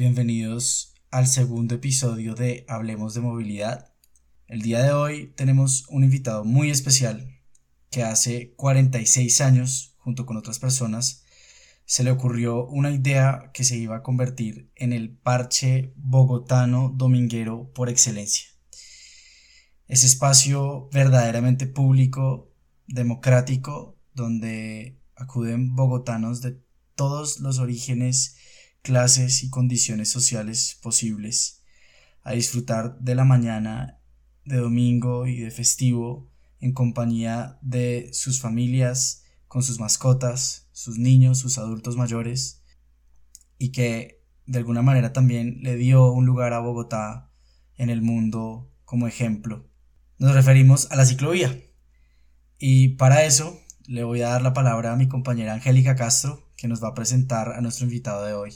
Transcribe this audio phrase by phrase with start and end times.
[0.00, 3.92] bienvenidos al segundo episodio de Hablemos de Movilidad.
[4.46, 7.38] El día de hoy tenemos un invitado muy especial
[7.90, 11.26] que hace 46 años, junto con otras personas,
[11.84, 17.70] se le ocurrió una idea que se iba a convertir en el parche bogotano dominguero
[17.74, 18.48] por excelencia.
[19.86, 22.50] Ese espacio verdaderamente público,
[22.86, 26.58] democrático, donde acuden bogotanos de
[26.94, 28.39] todos los orígenes
[28.82, 31.62] clases y condiciones sociales posibles,
[32.22, 34.00] a disfrutar de la mañana
[34.44, 36.30] de domingo y de festivo
[36.60, 42.62] en compañía de sus familias, con sus mascotas, sus niños, sus adultos mayores,
[43.58, 47.30] y que de alguna manera también le dio un lugar a Bogotá
[47.76, 49.68] en el mundo como ejemplo.
[50.18, 51.58] Nos referimos a la ciclovía.
[52.58, 56.68] Y para eso le voy a dar la palabra a mi compañera Angélica Castro, que
[56.68, 58.52] nos va a presentar a nuestro invitado de hoy.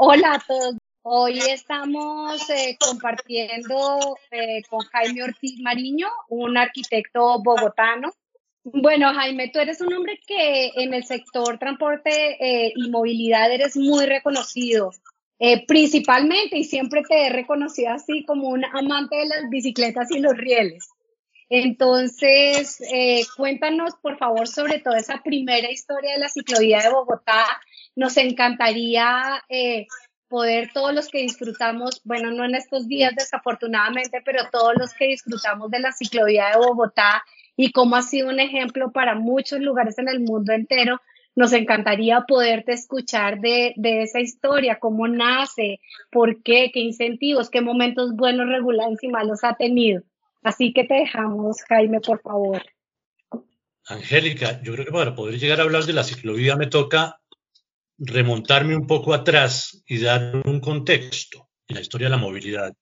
[0.00, 0.76] Hola a todos.
[1.02, 8.12] Hoy estamos eh, compartiendo eh, con Jaime Ortiz Mariño, un arquitecto bogotano.
[8.62, 13.76] Bueno, Jaime, tú eres un hombre que en el sector transporte eh, y movilidad eres
[13.76, 14.92] muy reconocido,
[15.66, 20.36] principalmente y siempre te he reconocido así como un amante de las bicicletas y los
[20.36, 20.90] rieles.
[21.50, 22.78] Entonces,
[23.36, 27.44] cuéntanos por favor sobre toda esa primera historia de la ciclovía de Bogotá
[27.98, 29.88] nos encantaría eh,
[30.28, 35.08] poder todos los que disfrutamos, bueno, no en estos días desafortunadamente, pero todos los que
[35.08, 37.24] disfrutamos de la ciclovía de Bogotá
[37.56, 41.00] y cómo ha sido un ejemplo para muchos lugares en el mundo entero,
[41.34, 47.62] nos encantaría poderte escuchar de, de esa historia, cómo nace, por qué, qué incentivos, qué
[47.62, 50.02] momentos buenos, regulares y malos ha tenido.
[50.42, 52.62] Así que te dejamos, Jaime, por favor.
[53.86, 57.20] Angélica, yo creo que para poder llegar a hablar de la ciclovía me toca
[57.98, 62.74] remontarme un poco atrás y dar un contexto en la historia de la movilidad,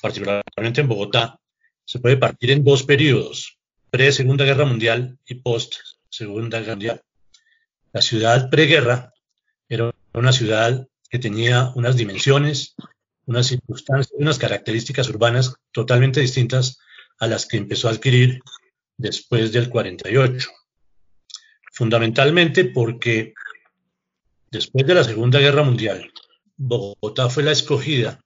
[0.00, 1.40] particularmente en Bogotá,
[1.84, 3.58] se puede partir en dos periodos,
[3.90, 7.02] pre-Segunda Guerra Mundial y post-Segunda Guerra Mundial.
[7.92, 9.12] La ciudad preguerra
[9.68, 12.76] era una ciudad que tenía unas dimensiones,
[13.26, 16.78] unas circunstancias, unas características urbanas totalmente distintas
[17.20, 18.40] a las que empezó a adquirir
[18.96, 20.48] después del 48.
[21.72, 23.34] Fundamentalmente porque
[24.50, 26.10] Después de la Segunda Guerra Mundial,
[26.56, 28.20] Bogotá fue la escogida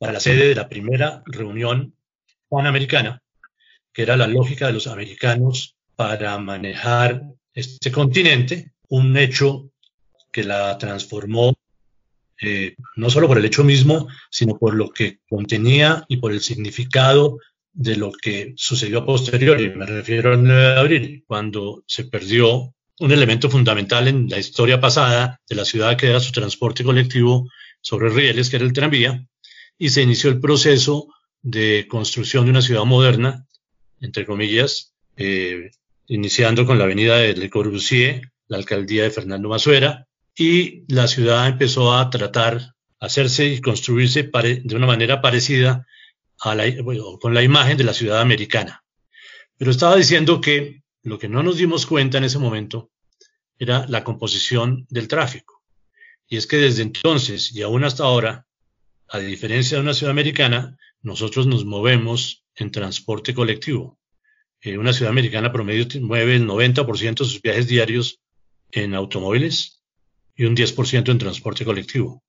[0.00, 1.94] para la sede de la primera reunión
[2.48, 3.22] panamericana,
[3.92, 7.22] que era la lógica de los americanos para manejar
[7.54, 9.70] este continente, un hecho
[10.32, 11.54] que la transformó
[12.42, 16.40] eh, no solo por el hecho mismo, sino por lo que contenía y por el
[16.40, 17.38] significado
[17.72, 19.70] de lo que sucedió a posteriori.
[19.70, 24.80] Me refiero al 9 de abril, cuando se perdió un elemento fundamental en la historia
[24.80, 27.48] pasada de la ciudad que era su transporte colectivo
[27.80, 29.26] sobre rieles, que era el tranvía,
[29.78, 31.08] y se inició el proceso
[31.42, 33.46] de construcción de una ciudad moderna,
[34.00, 35.70] entre comillas, eh,
[36.06, 40.06] iniciando con la avenida de Le Corbusier, la alcaldía de Fernando Masuera,
[40.36, 45.86] y la ciudad empezó a tratar, hacerse y construirse de una manera parecida
[46.40, 48.82] con la imagen de la ciudad americana.
[49.56, 52.90] Pero estaba diciendo que lo que no nos dimos cuenta en ese momento
[53.58, 55.62] era la composición del tráfico.
[56.26, 58.46] Y es que desde entonces y aún hasta ahora,
[59.08, 63.98] a diferencia de una ciudad americana, nosotros nos movemos en transporte colectivo.
[64.62, 68.20] Eh, una ciudad americana promedio mueve el 90% de sus viajes diarios
[68.70, 69.82] en automóviles
[70.36, 72.22] y un 10% en transporte colectivo.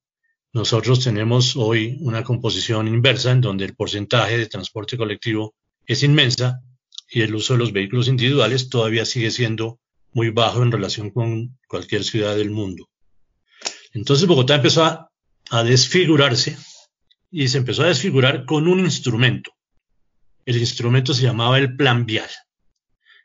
[0.54, 6.62] Nosotros tenemos hoy una composición inversa en donde el porcentaje de transporte colectivo es inmensa
[7.10, 9.80] y el uso de los vehículos individuales todavía sigue siendo
[10.12, 12.90] muy bajo en relación con cualquier ciudad del mundo.
[13.94, 15.08] Entonces Bogotá empezó a,
[15.64, 16.58] desfigurarse
[17.30, 19.52] y se empezó a desfigurar con un instrumento.
[20.46, 22.30] El instrumento se llamaba el plan vial.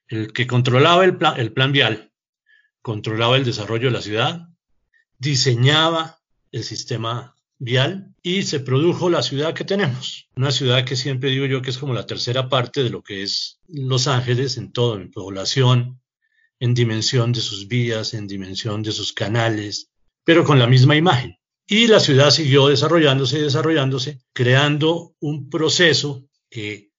[0.06, 2.12] El que controlaba el plan, el plan vial
[2.82, 4.48] controlaba el desarrollo de la ciudad,
[5.18, 6.20] diseñaba
[6.52, 10.28] el sistema vial y se produjo la ciudad que tenemos.
[10.36, 13.22] Una ciudad que siempre digo yo que es como la tercera parte de lo que
[13.22, 16.00] es Los Ángeles en todo, en población,
[16.60, 19.90] en dimensión de sus vías, en dimensión de sus canales,
[20.24, 21.36] pero con la misma imagen.
[21.66, 26.90] Y la ciudad siguió desarrollándose y desarrollándose, creando un proceso que,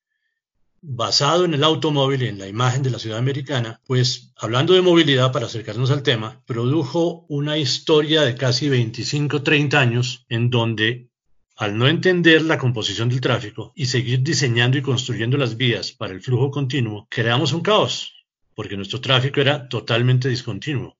[0.89, 4.81] basado en el automóvil y en la imagen de la ciudad americana, pues hablando de
[4.81, 11.09] movilidad, para acercarnos al tema, produjo una historia de casi 25, 30 años en donde
[11.57, 16.13] al no entender la composición del tráfico y seguir diseñando y construyendo las vías para
[16.13, 18.13] el flujo continuo, creamos un caos
[18.55, 20.97] porque nuestro tráfico era totalmente discontinuo.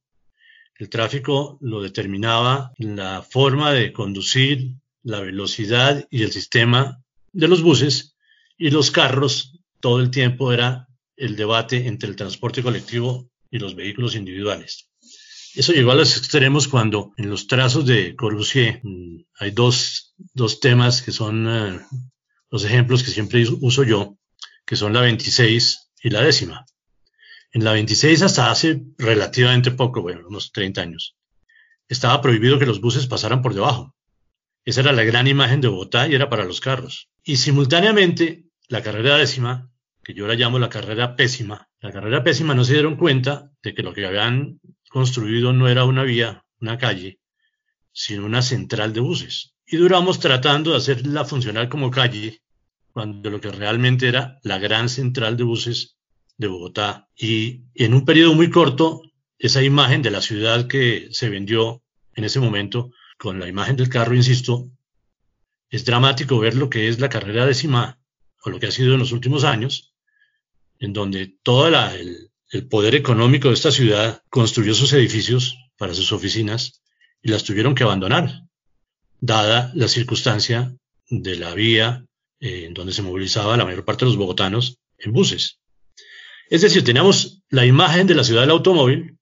[0.75, 7.01] El tráfico lo determinaba la forma de conducir la velocidad y el sistema
[7.31, 8.16] de los buses
[8.57, 13.76] y los carros, todo el tiempo era el debate entre el transporte colectivo y los
[13.76, 14.90] vehículos individuales.
[15.56, 20.60] Eso llegó a los extremos cuando en los trazos de Corbusier mm, hay dos, dos
[20.60, 21.80] temas que son eh,
[22.52, 24.18] los ejemplos que siempre uso yo,
[24.66, 26.66] que son la 26 y la décima.
[27.52, 31.16] En la 26 hasta hace relativamente poco, bueno, unos 30 años,
[31.88, 33.96] estaba prohibido que los buses pasaran por debajo.
[34.66, 37.10] Esa era la gran imagen de Bogotá y era para los carros.
[37.24, 39.69] Y simultáneamente, la carrera décima,
[40.04, 43.74] que yo la llamo la carrera pésima, la carrera pésima no se dieron cuenta de
[43.74, 44.60] que lo que habían
[44.90, 47.19] construido no era una vía, una calle,
[47.92, 49.54] sino una central de buses.
[49.66, 52.42] Y duramos tratando de hacerla funcionar como calle,
[52.92, 55.98] cuando lo que realmente era la gran central de buses
[56.38, 57.10] de Bogotá.
[57.16, 59.02] Y en un periodo muy corto,
[59.38, 61.84] esa imagen de la ciudad que se vendió
[62.16, 64.69] en ese momento, con la imagen del carro, insisto,
[65.69, 67.97] es dramático ver lo que es la carrera décima,
[68.52, 69.94] lo que ha sido en los últimos años,
[70.80, 76.12] en donde todo el, el poder económico de esta ciudad construyó sus edificios para sus
[76.12, 76.82] oficinas
[77.22, 78.44] y las tuvieron que abandonar,
[79.20, 80.76] dada la circunstancia
[81.10, 82.06] de la vía
[82.40, 85.60] eh, en donde se movilizaba la mayor parte de los bogotanos en buses.
[86.50, 89.18] Es decir, teníamos la imagen de la ciudad del automóvil,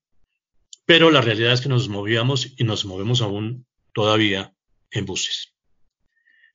[0.85, 4.53] pero la realidad es que nos movíamos y nos movemos aún todavía
[4.91, 5.54] en buses.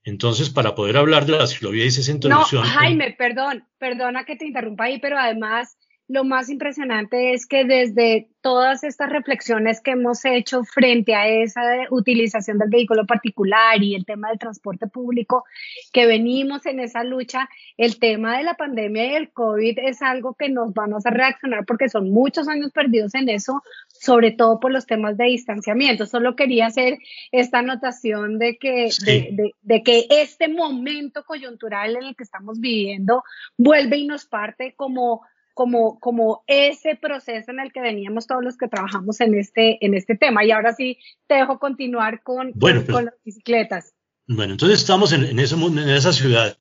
[0.04, 2.62] Entonces, para poder hablar de la ciclovía y esa introducción...
[2.62, 5.76] No, Jaime, perdón, perdona que te interrumpa ahí, pero además
[6.10, 11.62] lo más impresionante es que desde todas estas reflexiones que hemos hecho frente a esa
[11.90, 15.44] utilización del vehículo particular y el tema del transporte público,
[15.92, 20.34] que venimos en esa lucha, el tema de la pandemia y el COVID es algo
[20.34, 24.58] que nos van a hacer reaccionar porque son muchos años perdidos en eso, sobre todo
[24.58, 26.06] por los temas de distanciamiento.
[26.06, 26.98] Solo quería hacer
[27.30, 33.22] esta anotación de que, de, de que este momento coyuntural en el que estamos viviendo
[33.56, 35.22] vuelve y nos parte como
[35.54, 39.94] como, como ese proceso en el que veníamos todos los que trabajamos en este, en
[39.94, 40.44] este tema.
[40.44, 43.94] Y ahora sí te dejo continuar con, pues, con, las bicicletas.
[44.26, 46.58] Bueno, entonces estamos en, en, ese, en esa ciudad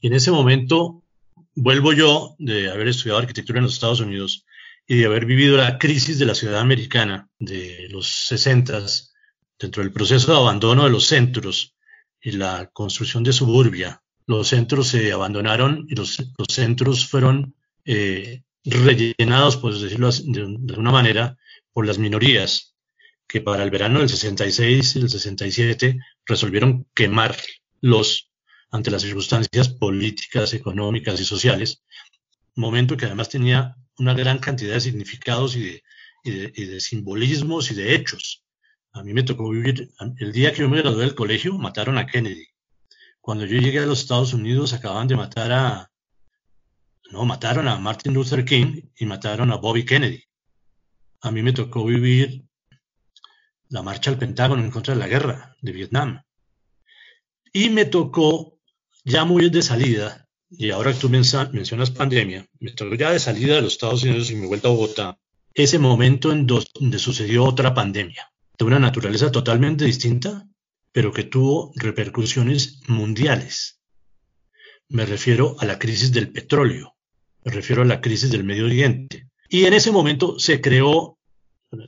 [0.00, 1.02] y en ese momento
[1.54, 4.44] vuelvo yo de haber estudiado arquitectura en los Estados Unidos
[4.86, 8.80] y de haber vivido la crisis de la ciudad americana de los 60
[9.58, 11.76] dentro del proceso de abandono de los centros
[12.20, 14.02] y la construcción de suburbia.
[14.26, 17.54] Los centros se abandonaron y los, los centros fueron
[17.90, 21.38] eh, rellenados, por decirlo de, de una manera,
[21.72, 22.74] por las minorías,
[23.26, 28.30] que para el verano del 66 y el 67 resolvieron quemarlos
[28.70, 31.82] ante las circunstancias políticas, económicas y sociales,
[32.56, 35.82] momento que además tenía una gran cantidad de significados y de,
[36.24, 38.44] y de simbolismos y de hechos.
[38.92, 39.88] A mí me tocó vivir,
[40.18, 42.48] el día que yo me gradué del colegio, mataron a Kennedy.
[43.22, 45.87] Cuando yo llegué a los Estados Unidos, acababan de matar a,
[47.10, 50.22] no, mataron a Martin Luther King y mataron a Bobby Kennedy.
[51.22, 52.44] A mí me tocó vivir
[53.70, 56.22] la marcha al Pentágono en contra de la guerra de Vietnam.
[57.52, 58.58] Y me tocó,
[59.04, 63.56] ya muy de salida, y ahora que tú mencionas pandemia, me tocó ya de salida
[63.56, 65.18] de los Estados Unidos y mi vuelta a Bogotá,
[65.54, 70.46] ese momento en donde sucedió otra pandemia, de una naturaleza totalmente distinta,
[70.92, 73.80] pero que tuvo repercusiones mundiales.
[74.88, 76.97] Me refiero a la crisis del petróleo,
[77.44, 79.28] me refiero a la crisis del Medio Oriente.
[79.48, 81.18] Y en ese momento se creó,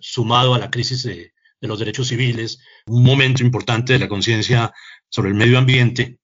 [0.00, 4.72] sumado a la crisis de, los derechos civiles, un momento importante de la conciencia
[5.10, 6.18] sobre el medio ambiente,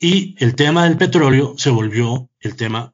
[0.00, 2.92] y el tema del petróleo se volvió el tema,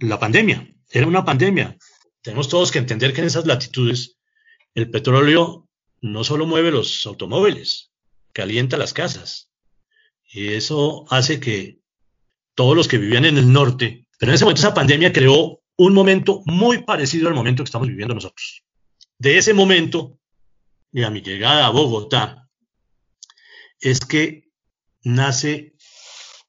[0.00, 0.68] la pandemia.
[0.90, 1.76] Era una pandemia.
[2.20, 4.18] Tenemos todos que entender que en esas latitudes
[4.74, 5.68] el petróleo
[6.00, 7.92] no solo mueve los automóviles,
[8.32, 9.50] calienta las casas.
[10.28, 11.78] Y eso hace que
[12.54, 15.94] todos los que vivían en el norte pero en ese momento esa pandemia creó un
[15.94, 18.62] momento muy parecido al momento que estamos viviendo nosotros.
[19.18, 20.20] De ese momento,
[20.92, 22.48] y a mi llegada a Bogotá,
[23.80, 24.48] es que
[25.02, 25.74] nace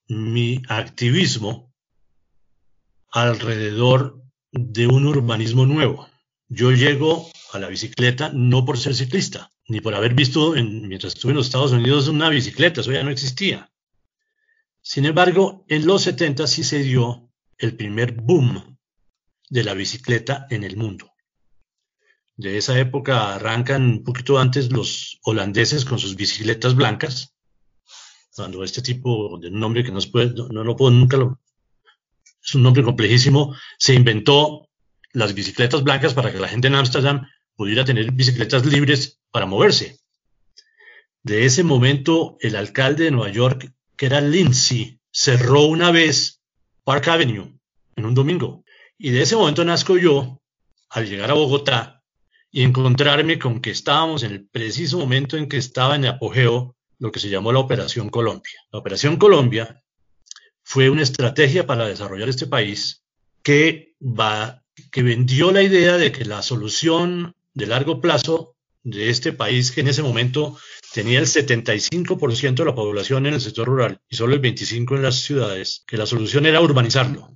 [0.07, 1.73] mi activismo
[3.09, 6.07] alrededor de un urbanismo nuevo.
[6.49, 11.31] Yo llego a la bicicleta no por ser ciclista, ni por haber visto mientras estuve
[11.31, 13.71] en los Estados Unidos una bicicleta, eso ya no existía.
[14.83, 18.77] Sin embargo, en los 70 sí se dio el primer boom
[19.49, 21.11] de la bicicleta en el mundo.
[22.35, 27.35] De esa época arrancan un poquito antes los holandeses con sus bicicletas blancas,
[28.35, 29.99] cuando este tipo de nombre que no,
[30.63, 31.39] no, puedo nunca lo,
[32.43, 34.67] es un nombre complejísimo, se inventó
[35.11, 39.99] las bicicletas blancas para que la gente en Ámsterdam pudiera tener bicicletas libres para moverse.
[41.21, 46.42] de ese momento el alcalde de Nueva York, que era Lindsay, cerró una vez
[46.83, 47.57] Park Avenue
[47.95, 48.63] en un domingo.
[48.97, 50.41] Y de ese momento nazco yo,
[50.89, 52.03] al llegar a Bogotá
[52.51, 57.11] y encontrarme con que estábamos en el preciso momento en que estaba en apogeo lo
[57.11, 58.59] que se llamó la Operación Colombia.
[58.71, 59.83] La Operación Colombia
[60.63, 63.03] fue una estrategia para desarrollar este país
[63.41, 69.33] que, va, que vendió la idea de que la solución de largo plazo de este
[69.33, 70.57] país, que en ese momento
[70.93, 75.01] tenía el 75% de la población en el sector rural y solo el 25% en
[75.01, 77.35] las ciudades, que la solución era urbanizarlo.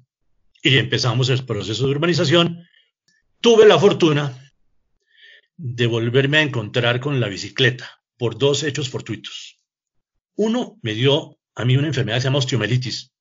[0.61, 2.67] Y empezamos el proceso de urbanización.
[3.41, 4.53] Tuve la fortuna
[5.55, 9.57] de volverme a encontrar con la bicicleta por dos hechos fortuitos.
[10.35, 13.11] Uno, me dio a mí una enfermedad que se llama osteomelitis.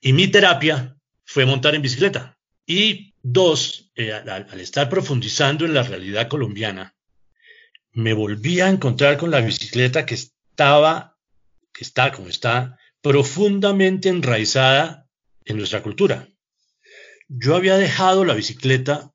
[0.00, 2.38] Y mi terapia fue montar en bicicleta.
[2.66, 6.95] Y dos, eh, al, estar profundizando en la realidad colombiana,
[7.96, 11.16] me volví a encontrar con la bicicleta que estaba,
[11.72, 15.08] que está como está, profundamente enraizada
[15.46, 16.28] en nuestra cultura.
[17.26, 19.14] Yo había dejado la bicicleta,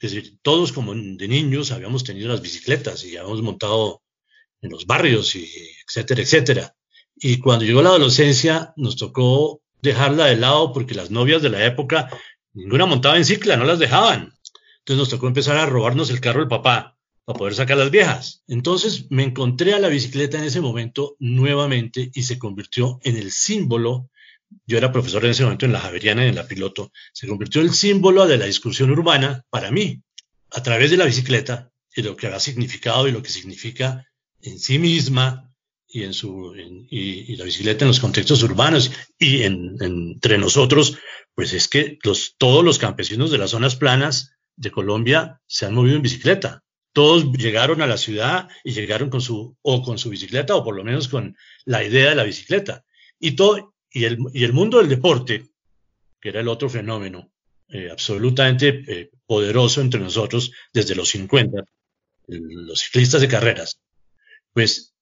[0.00, 4.02] es decir, todos como de niños habíamos tenido las bicicletas y habíamos montado
[4.62, 5.46] en los barrios, y
[5.86, 6.74] etcétera, etcétera.
[7.16, 11.66] Y cuando llegó la adolescencia, nos tocó dejarla de lado porque las novias de la
[11.66, 12.08] época,
[12.54, 14.32] ninguna montaba en cicla, no las dejaban.
[14.78, 16.93] Entonces nos tocó empezar a robarnos el carro del papá
[17.24, 18.42] para poder sacar las viejas.
[18.46, 23.30] Entonces me encontré a la bicicleta en ese momento nuevamente y se convirtió en el
[23.32, 24.10] símbolo.
[24.66, 26.92] Yo era profesor en ese momento en la Javeriana y en la Piloto.
[27.12, 30.02] Se convirtió en el símbolo de la discusión urbana para mí,
[30.50, 34.06] a través de la bicicleta y lo que ha significado y lo que significa
[34.42, 35.50] en sí misma
[35.88, 40.98] y, en su, y, la bicicleta en los contextos urbanos y entre nosotros,
[41.34, 45.74] pues es que los, todos los campesinos de las zonas planas de Colombia se han
[45.74, 46.63] movido en bicicleta.
[46.94, 50.74] Todos llegaron a la ciudad y llegaron con su, o con su bicicleta, o por
[50.74, 51.36] lo menos con
[51.66, 52.82] la idea de la bicicleta.
[53.18, 55.50] Y, todo, y, el, y el mundo del deporte,
[56.18, 57.30] que era el otro fenómeno
[57.68, 61.64] eh, absolutamente eh, poderoso entre nosotros desde los 50,
[62.28, 63.80] los ciclistas de carreras,
[64.52, 64.94] pues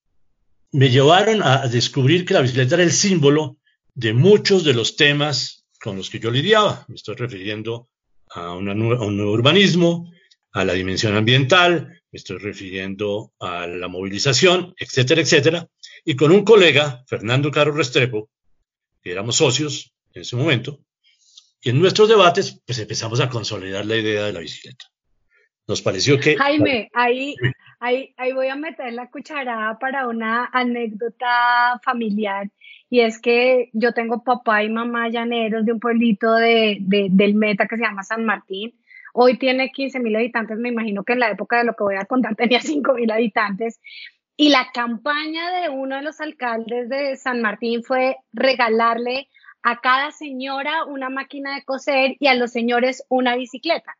[0.71, 3.57] me llevaron a descubrir que la bicicleta era el símbolo
[3.93, 6.85] de muchos de los temas con los que yo lidiaba.
[6.87, 7.89] Me estoy refiriendo
[8.31, 10.11] a, un nuevo urbanismo,
[10.53, 15.67] a la dimensión ambiental, me estoy refiriendo a la movilización, etcétera, etcétera.
[16.05, 18.29] Y con un colega, Fernando Caro Restrepo,
[19.01, 20.79] que éramos socios en ese momento,
[21.61, 24.85] y en nuestros debates, pues empezamos a consolidar la idea de la bicicleta.
[25.65, 26.35] Nos pareció que...
[26.35, 27.35] Jaime, ahí,
[27.79, 32.51] ahí, ahí voy a meter la cucharada para una anécdota familiar.
[32.89, 37.65] Y es que yo tengo papá y mamá llaneros de un pueblito de, del Meta
[37.65, 38.75] que se llama San Martín.
[39.13, 41.95] Hoy tiene 15 mil habitantes, me imagino que en la época de lo que voy
[41.95, 43.79] a contar tenía 5 mil habitantes.
[44.35, 49.29] Y la campaña de uno de los alcaldes de San Martín fue regalarle
[49.61, 53.95] a cada señora una máquina de coser y a los señores una bicicleta.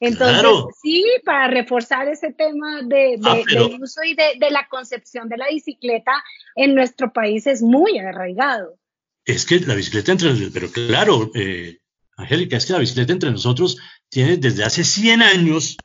[0.00, 5.36] Entonces, sí, para reforzar ese tema de, ah, del uso y de, la concepción de
[5.36, 6.12] la bicicleta
[6.56, 8.78] en nuestro país es muy arraigado.
[9.24, 11.78] Es que la bicicleta entre pero claro, eh,
[12.16, 13.78] Angélica, es que la bicicleta entre nosotros
[14.12, 15.78] tiene desde hace 100 años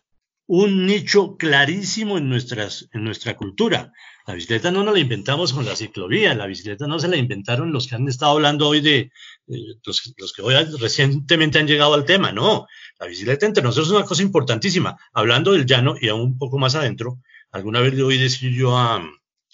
[0.47, 3.93] un nicho clarísimo en, nuestra cultura.
[4.27, 7.71] La bicicleta no nos la inventamos con la ciclovía, la bicicleta no se la inventaron
[7.71, 9.11] los que han estado hablando hoy de,
[9.45, 12.67] los, los, que hoy recientemente han llegado al tema, no.
[12.99, 14.97] La bicicleta entre nosotros es una cosa importantísima.
[15.13, 17.19] Hablando del llano y aún un poco más adentro,
[17.51, 19.09] alguna vez le oí decir yo a,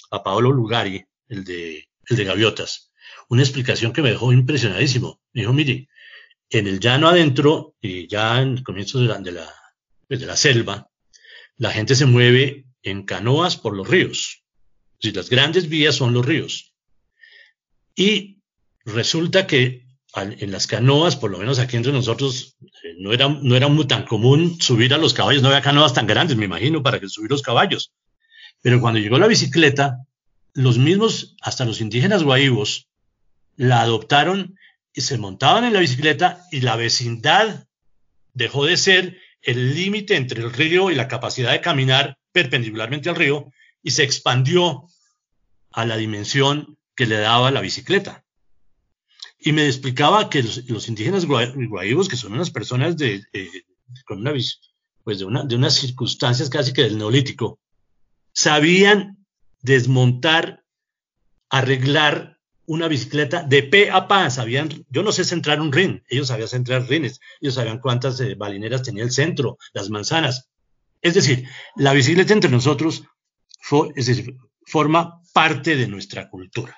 [0.09, 2.91] a Paolo Lugari, el de, el de Gaviotas,
[3.29, 5.21] una explicación que me dejó impresionadísimo.
[5.31, 5.89] Me dijo, mire,
[6.53, 8.99] en el llano adentro, y ya en el comienzo
[10.07, 10.89] pues, de la selva,
[11.57, 14.43] la gente se mueve en canoas por los ríos.
[14.99, 16.73] Si las grandes vías son los ríos.
[17.95, 18.39] Y
[18.85, 23.55] resulta que en las canoas, por lo menos aquí entre nosotros, eh, no era, no
[23.55, 26.83] era muy tan común subir a los caballos, no había canoas tan grandes, me imagino,
[26.83, 27.91] para que subir los caballos.
[28.61, 30.05] Pero cuando llegó la bicicleta,
[30.53, 32.89] los mismos, hasta los indígenas guaivos,
[33.55, 34.55] la adoptaron
[34.93, 37.67] y se montaban en la bicicleta y la vecindad
[38.33, 43.15] dejó de ser el límite entre el río y la capacidad de caminar perpendicularmente al
[43.15, 44.87] río y se expandió
[45.71, 48.23] a la dimensión que le daba la bicicleta.
[49.39, 53.21] Y me explicaba que los, indígenas guaivos, que son unas personas de,
[54.05, 54.31] con una,
[55.03, 57.59] pues de, una, de unas circunstancias casi que del neolítico,
[58.31, 59.25] sabían
[59.61, 60.63] desmontar,
[61.49, 62.32] arreglar
[62.73, 66.47] una bicicleta de pe a pa, sabían, yo no sé centrar un rin, ellos sabían
[66.47, 70.49] centrar rines, ellos sabían cuántas eh, balineras tenía el centro, las manzanas.
[71.01, 73.03] Es decir, la bicicleta entre nosotros
[74.65, 76.75] forma parte de nuestra cultura.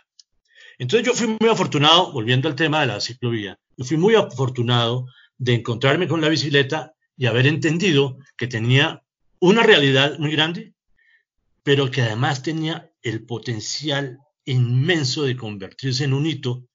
[0.78, 5.06] Entonces yo fui muy afortunado, volviendo al tema de la ciclovía, yo fui muy afortunado
[5.38, 9.02] de encontrarme con la bicicleta y haber entendido que tenía
[9.40, 10.74] una realidad muy grande,
[11.64, 16.68] pero que además tenía el potencial inmenso de convertirse en un hito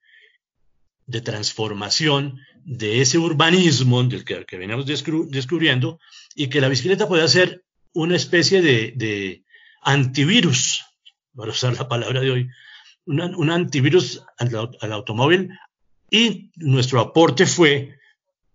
[1.06, 5.98] de transformación de ese urbanismo del que, que veníamos descubriendo
[6.34, 9.44] y que la bicicleta puede ser una especie de,
[9.82, 10.84] antivirus,
[11.34, 12.48] para usar la palabra de hoy,
[13.06, 15.50] un antivirus al, automóvil
[16.10, 17.98] y nuestro aporte fue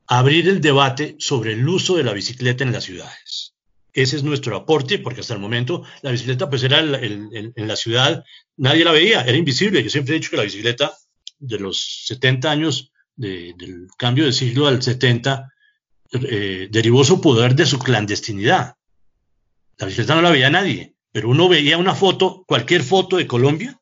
[0.07, 3.44] abrir el debate sobre el uso de la bicicleta en las ciudades.
[3.95, 8.25] Ese es nuestro aporte, porque hasta el momento la bicicleta pues era en la ciudad,
[8.57, 9.81] nadie la veía, era invisible.
[9.81, 10.93] Yo siempre he dicho que la bicicleta
[11.39, 15.49] de los 70 años del cambio de siglo al 70
[16.11, 18.75] eh, derivó su poder de su clandestinidad.
[19.77, 23.79] La bicicleta no la veía nadie, pero uno veía una foto, cualquier foto de Colombia,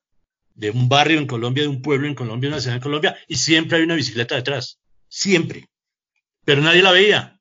[0.53, 3.17] de un barrio en Colombia, de un pueblo en Colombia, de una ciudad en Colombia,
[3.27, 5.70] y siempre hay una bicicleta detrás, siempre.
[6.46, 7.33] Pero nadie la veía.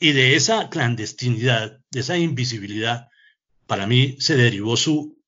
[0.00, 3.08] Y de esa clandestinidad, de esa invisibilidad,
[3.66, 5.22] para mí se derivó su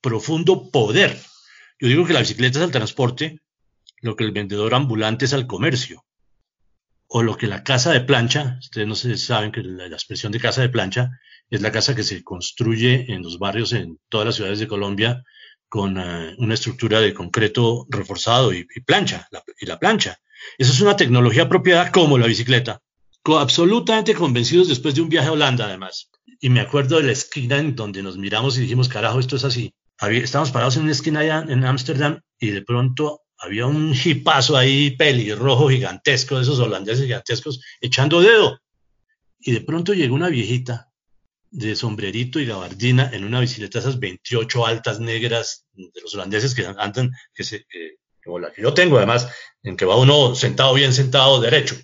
[0.00, 1.18] profundo poder.
[1.78, 3.42] Yo digo que la bicicleta es el transporte,
[4.00, 6.04] lo que el vendedor ambulante es al comercio
[7.08, 10.40] o lo que la casa de plancha, ustedes no si saben que la, expresión de
[10.40, 11.10] casa de plancha
[11.50, 15.24] es la casa que se construye en los barrios en todas las ciudades de Colombia
[15.68, 19.26] con eh, una estructura de concreto reforzado y, plancha,
[19.58, 20.18] y la plancha.
[20.58, 22.80] Esa es una tecnología propia como la bicicleta.
[23.24, 26.10] Absolutamente convencidos después de un viaje a Holanda, además.
[26.40, 29.44] Y me acuerdo de la esquina en donde nos miramos y dijimos, carajo, esto es
[29.44, 29.74] así.
[30.00, 34.96] estábamos parados en una esquina allá en Ámsterdam y de pronto había un jipazo ahí
[34.96, 38.58] pelirrojo gigantesco, de esos holandeses gigantescos, echando dedo.
[39.38, 40.88] Y de pronto llegó una viejita
[41.50, 46.66] de sombrerito y gabardina en una bicicleta, esas 28 altas negras de los holandeses que
[46.66, 47.66] andan, que se,
[48.24, 49.28] como que yo tengo además,
[49.62, 51.76] en que va uno sentado bien sentado derecho.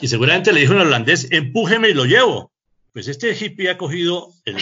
[0.00, 2.52] Y seguramente le dijo un holandés, empújeme y lo llevo.
[2.92, 4.56] Pues este hippie ha cogido el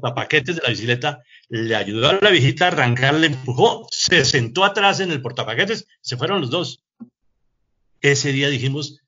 [0.00, 4.64] paquetes de la bicicleta, le ayudó a la viejita a arrancar, le empujó, se sentó
[4.64, 6.82] atrás en el portapaquetes, se fueron los dos.
[8.00, 9.00] Ese día dijimos,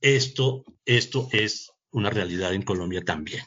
[0.00, 3.44] esto, esto es una realidad en Colombia también.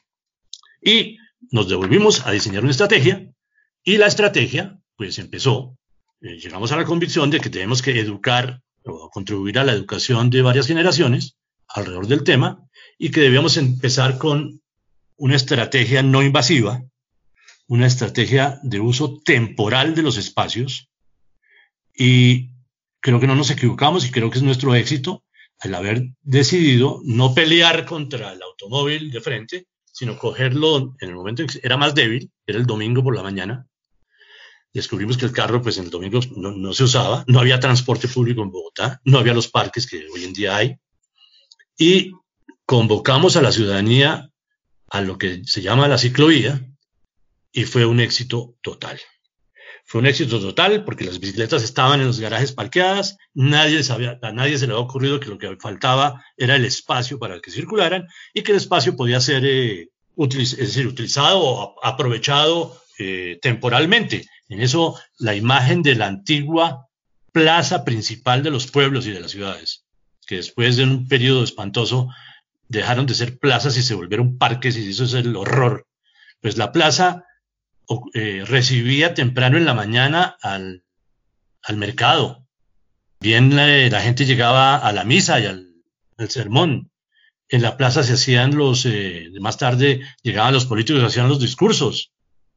[0.81, 1.17] Y
[1.51, 3.31] nos devolvimos a diseñar una estrategia
[3.83, 5.77] y la estrategia, pues empezó,
[6.21, 10.29] eh, llegamos a la convicción de que tenemos que educar o contribuir a la educación
[10.29, 11.37] de varias generaciones
[11.73, 14.61] alrededor del tema y que debíamos empezar con
[15.17, 16.83] una estrategia no invasiva,
[17.67, 20.89] una estrategia de uso temporal de los espacios
[21.95, 22.51] y
[22.99, 25.23] creo que no nos equivocamos y creo que es nuestro éxito
[25.59, 31.41] al haber decidido no pelear contra el automóvil de frente, sino cogerlo en el momento
[31.41, 33.67] en que era más débil, era el domingo por la mañana.
[34.73, 38.07] Descubrimos que el carro, pues en el domingo no, no se usaba, no había transporte
[38.07, 40.75] público en Bogotá, no había los parques que hoy en día hay.
[41.77, 42.11] Y
[42.65, 44.29] convocamos a la ciudadanía
[44.89, 46.61] a lo que se llama la ciclovía
[47.51, 48.99] y fue un éxito total.
[49.85, 54.31] Fue un éxito total porque las bicicletas estaban en los garajes parqueadas, nadie sabía, a
[54.31, 58.07] nadie se le había ocurrido que lo que faltaba era el espacio para que circularan
[58.33, 64.25] y que el espacio podía ser eh, decir, utilizado o aprovechado eh, temporalmente.
[64.47, 66.87] En eso, la imagen de la antigua
[67.31, 69.82] plaza principal de los pueblos y de las ciudades,
[70.25, 72.09] que después de un periodo espantoso
[72.67, 75.87] dejaron de ser plazas y se volvieron parques y eso es el horror.
[76.41, 77.25] Pues la plaza
[78.13, 80.83] eh, recibía temprano en la mañana al,
[81.75, 82.45] mercado.
[83.19, 85.69] Bien la, gente llegaba a la misa y al,
[86.29, 86.91] sermón.
[87.49, 92.11] En la plaza se hacían los, eh, más tarde llegaban los políticos, hacían los discursos.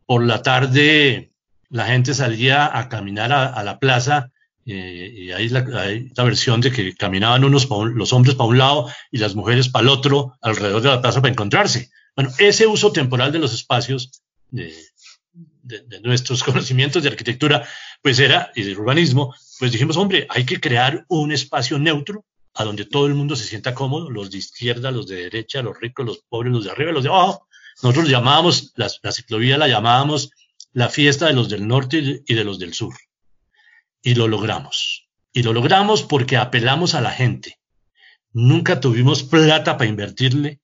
[0.06, 1.32] Por la tarde
[1.68, 4.30] la gente salía a caminar a la plaza
[4.68, 5.62] y hay la,
[6.24, 9.88] versión de que caminaban unos los hombres para un lado y las mujeres para el
[9.88, 11.90] otro alrededor de la plaza para encontrarse.
[12.16, 14.10] Bueno, ese uso temporal de los espacios
[14.50, 14.74] de,
[15.62, 17.64] de, nuestros conocimientos de arquitectura,
[18.02, 22.24] pues era, y de urbanismo, pues dijimos, hombre, hay que crear un espacio neutro
[22.54, 25.78] a donde todo el mundo se sienta cómodo, los de izquierda, los de derecha, los
[25.78, 27.46] ricos, los pobres, los de arriba, los de abajo.
[27.82, 30.30] Nosotros llamábamos, la, la ciclovía la llamábamos
[30.72, 32.94] la fiesta de los del norte y de los del sur
[34.06, 35.08] y lo logramos.
[35.32, 37.58] Y lo logramos porque apelamos a la gente.
[38.32, 40.60] Nunca tuvimos plata para invertirle,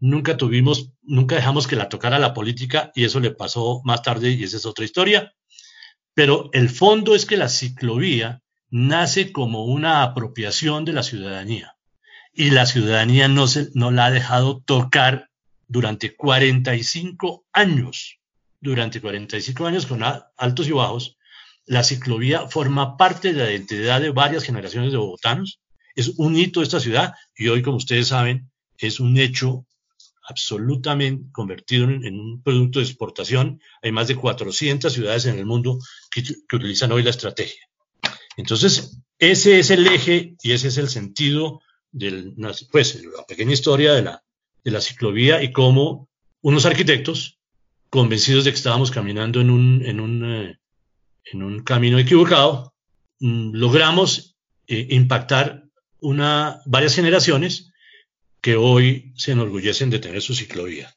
[0.00, 4.30] nunca tuvimos, nunca dejamos que la tocara la política y eso le pasó más tarde
[4.30, 5.34] y esa es otra historia.
[6.14, 11.76] Pero el fondo es que la ciclovía nace como una apropiación de la ciudadanía
[12.32, 15.28] y la ciudadanía no, se, no la ha dejado tocar
[15.68, 18.20] durante 45 años
[18.60, 21.15] durante 45 años con altos y bajos,
[21.66, 25.60] la ciclovía forma parte de la identidad de varias generaciones de bogotanos.
[25.94, 29.66] Es un hito de esta ciudad y hoy, como ustedes saben, es un hecho
[30.28, 33.60] absolutamente convertido en, un producto de exportación.
[33.82, 35.78] Hay más de 400 ciudades en el mundo
[36.10, 37.60] que, utilizan hoy la estrategia.
[38.36, 42.32] Entonces, ese es el eje y ese es el sentido de
[42.70, 44.22] pues, la pequeña historia de la,
[44.62, 46.08] de ciclovía y cómo
[46.42, 47.38] unos arquitectos,
[47.88, 50.58] convencidos de que estábamos caminando en un, en un, eh,
[51.32, 52.74] en un camino equivocado,
[53.20, 54.36] mm, logramos
[54.66, 55.64] eh, impactar
[56.00, 57.72] una, varias generaciones
[58.40, 60.94] que hoy se enorgullecen de tener su ciclovía.